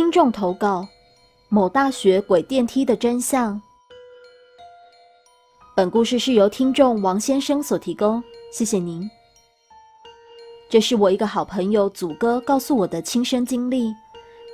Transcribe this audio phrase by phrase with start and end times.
[0.00, 0.88] 听众投稿：
[1.50, 3.60] 某大学鬼电梯的真相。
[5.76, 9.08] 本故事是由听众王先生所提供，谢谢您。
[10.70, 13.92] 这是我一个好朋友祖哥告诉我的亲身经历。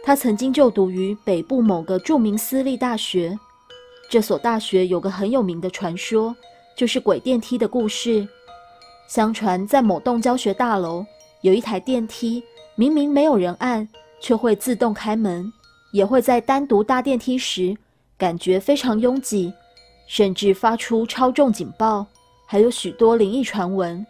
[0.05, 3.39] 他曾经就读于北部某个著名私立大学，
[4.11, 6.35] 这所大学有个很有名的传说，
[6.77, 8.27] 就是鬼电梯的故事。
[9.07, 11.07] 相传在某栋教学大楼
[11.43, 12.43] 有一台电梯，
[12.75, 13.89] 明明没有人按。
[14.21, 15.53] 却会自动开门，
[15.93, 17.77] 也会在单独搭电梯时
[18.19, 19.53] 感觉非常拥挤，
[20.07, 22.07] 甚至发出超重警报，
[22.47, 24.05] 还有许多灵异传闻。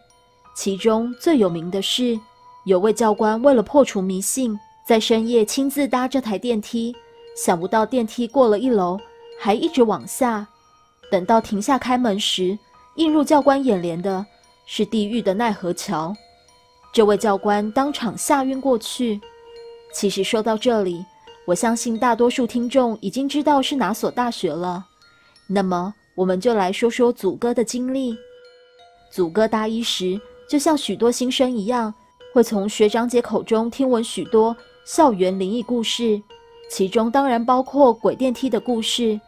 [0.55, 2.19] 其中最有名的是，
[2.65, 6.95] 有位教官为了破除迷信，在深夜亲自搭这台电梯，
[7.37, 8.98] 想不到电梯过了一楼，
[9.38, 10.46] 还一直往下，
[11.10, 12.59] 等到停下开门时，
[12.95, 14.24] 映入教官眼帘的
[14.65, 16.16] 是地狱的奈何桥。
[16.93, 19.20] 这位教官当场吓晕过去。
[19.98, 21.02] 其实说到这里，
[21.46, 24.84] 我相信大多数听众已经知道是哪所大学了。
[25.46, 28.15] 那么，我们就来说说祖哥的经历。
[29.10, 31.95] 祖哥大一时，就像许多新生一样，
[32.34, 36.21] 会从学长姐口中听闻许多校园灵异故事，
[36.71, 39.18] 其中当然包括鬼电梯的故事。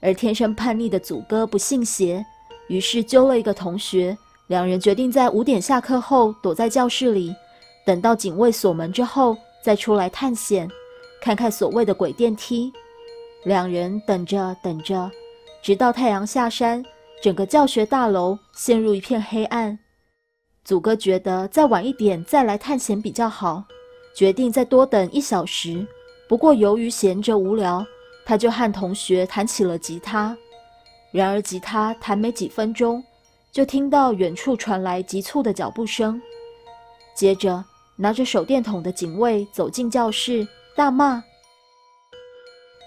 [0.00, 2.26] 而天生叛逆的祖哥不信邪，
[2.66, 4.18] 于是揪了一个同学，
[4.48, 7.32] 两人决定在五点下课后躲在教室里，
[7.86, 9.36] 等到警卫锁门之后。
[9.62, 10.68] 再出来探险，
[11.20, 12.72] 看看所谓的鬼电梯。
[13.44, 15.10] 两人等着等着，
[15.62, 16.84] 直到太阳下山，
[17.22, 19.78] 整个教学大楼陷入一片黑暗。
[20.64, 23.64] 祖哥觉得再晚一点再来探险比较好，
[24.14, 25.84] 决定再多等一小时。
[26.28, 27.84] 不过由于闲着无聊，
[28.24, 30.36] 他就和同学弹起了吉他。
[31.10, 33.02] 然而吉他弹没几分钟，
[33.50, 36.22] 就听到远处传来急促的脚步声，
[37.14, 37.64] 接着。
[37.96, 41.22] 拿着手电筒的警卫走进教室，大骂：“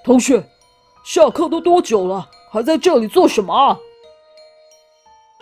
[0.03, 0.43] 同学，
[1.03, 3.79] 下课都多久了，还在这里做什么？”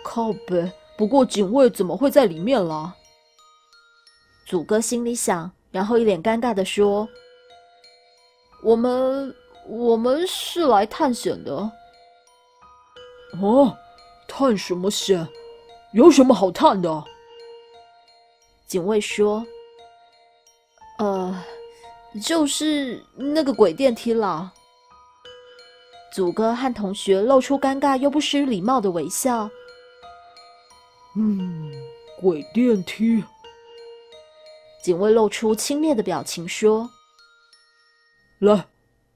[0.03, 2.93] 靠北，不过警卫怎么会在里面了？
[4.45, 7.07] 祖哥心里想，然后一脸尴尬的说
[8.61, 9.33] ：“我们，
[9.65, 11.71] 我们是来探险的。”
[13.41, 13.75] 哦，
[14.27, 15.27] 探什么险？
[15.93, 17.03] 有什么好探的？
[18.73, 19.45] 警卫说。
[20.97, 21.43] 呃，
[22.23, 24.51] 就是那个鬼电梯了。
[26.11, 29.47] 祖哥和同学露出尴尬又不失礼貌的微笑。
[31.15, 31.71] 嗯，
[32.19, 33.23] 鬼电梯。
[34.83, 36.89] 警卫露出轻蔑的表情说
[38.41, 38.65] ：“来，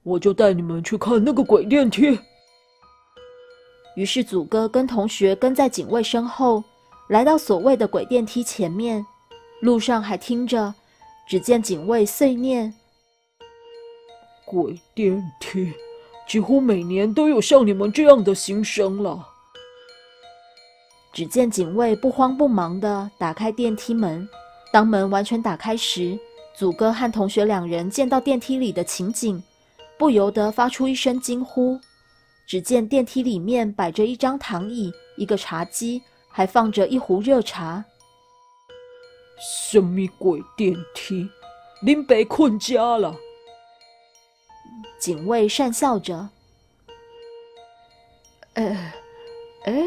[0.03, 2.19] 我就带你们去看那个鬼电梯。”
[3.97, 6.63] 于是祖哥跟同学跟在警卫身后，
[7.09, 9.03] 来到所谓的鬼电梯前面，
[9.61, 10.73] 路上还听着。
[11.27, 12.73] 只见警卫碎念
[14.47, 15.73] ：“鬼电梯，
[16.25, 19.27] 几乎每年都有像你们这样的新生了。”
[21.11, 24.25] 只见警卫不慌不忙地打开电梯门，
[24.71, 26.17] 当门完全打开时，
[26.55, 29.43] 祖哥和同学两人见到电梯里的情景，
[29.97, 31.77] 不由得发出一声惊呼。
[32.45, 37.83] 只见电梯里面摆着一张躺椅、一个茶几，还放着一壶热茶。
[39.39, 41.29] 什么鬼电梯？
[41.81, 43.15] 您被困家了。
[44.99, 46.29] 警卫讪笑着。
[48.53, 48.93] 哎，
[49.65, 49.83] 哎，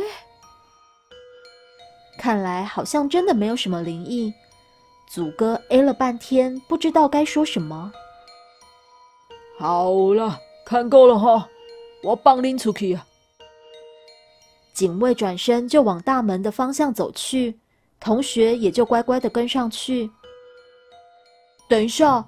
[2.17, 4.33] 看来好像真的没有什么灵异。
[5.09, 7.93] 祖哥 A 了半天，不知道该说什么。
[9.59, 11.49] 好了，看够了哈，
[12.05, 13.05] 我帮您出去啊。
[14.73, 17.59] 警卫转身就往大门的方向走去。
[18.01, 20.11] 同学也就乖乖的跟上去。
[21.69, 22.25] 等一下，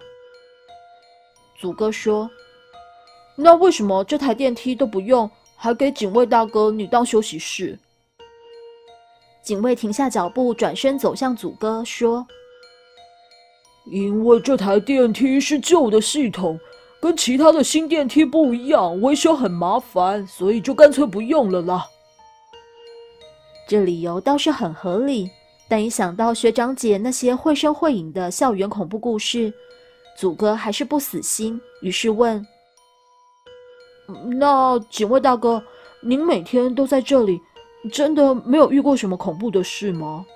[1.58, 2.30] 祖哥说
[3.34, 7.78] ：“那为什么这台电梯都不用，还给警卫大哥你当休息室？”
[9.42, 12.24] 警卫停下脚步，转身走向祖哥说
[13.90, 16.60] ：“因为这台电梯是旧的系统，
[17.00, 21.88] 跟其他的新电梯不一样，维修很麻烦，所以就干脆不用了啦。”
[23.66, 25.28] 这理由倒是很合理。
[25.72, 29.50] 但一想到学长姐那些绘声绘影的校园恐怖故事，
[30.18, 32.46] 祖哥还是不死心，于是问
[34.38, 35.64] ：“那警卫大哥，
[36.02, 37.40] 您每天都在这里，
[37.90, 40.26] 真的没有遇过什么恐怖的事吗？”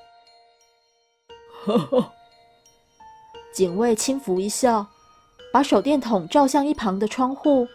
[1.67, 2.13] 呵呵，
[3.53, 4.87] 警卫轻抚一笑，
[5.53, 7.69] 把手电筒照向一旁的窗户，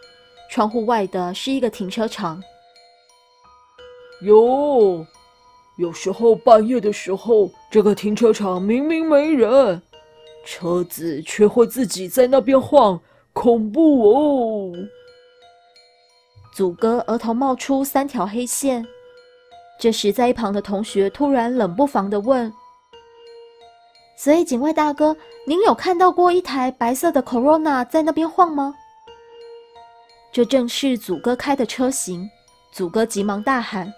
[0.50, 2.42] 窗户外的是一个停车场。
[4.24, 5.06] 哟。
[5.82, 9.82] 有时候半夜的时候，这个停车场明明没人，
[10.46, 13.02] 车子却会自己在那边晃，
[13.34, 14.72] 恐怖哦！
[16.54, 18.86] 祖哥额头冒出三条黑线。
[19.80, 22.54] 这时，在一旁的同学突然冷不防的问
[24.16, 25.18] ：“所以，警卫大哥，
[25.48, 28.76] 您有看到过一台白色的 Corona 在那边晃吗？”
[30.32, 32.30] 这正是祖哥开的车型。
[32.72, 33.92] 祖哥急忙大喊：“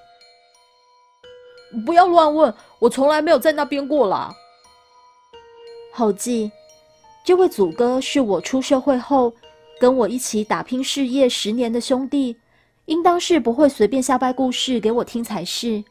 [1.86, 4.34] 不要乱问，我从来没有在那边过啦！”
[5.94, 6.52] 后记：
[7.24, 9.32] 这位祖哥是我出社会后
[9.80, 12.36] 跟我一起打拼事业十年的兄弟，
[12.86, 15.84] 应当是不会随便瞎掰故事给我听才是。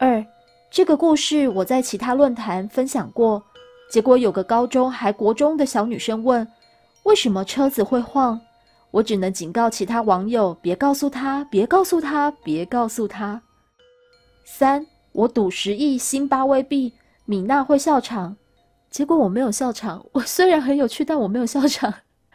[0.00, 0.24] 二，
[0.70, 3.42] 这个故事我在其他论坛分享过，
[3.90, 6.46] 结果有个高中还国中的小女生问：
[7.04, 8.40] 为什么车子会晃？
[8.90, 13.40] 我只能警告其他网友，别告诉他，别告诉他，别告诉他。
[14.44, 16.92] 三，我赌十亿新八位币，
[17.24, 18.36] 米娜会笑场，
[18.90, 20.04] 结果我没有笑场。
[20.12, 21.92] 我虽然很有趣，但我没有笑场。